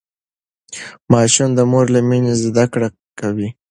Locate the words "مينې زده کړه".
2.09-2.87